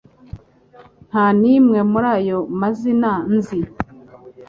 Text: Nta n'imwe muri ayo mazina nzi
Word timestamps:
Nta 1.09 1.25
n'imwe 1.39 1.79
muri 1.91 2.07
ayo 2.17 2.37
mazina 2.59 3.11
nzi 3.35 3.59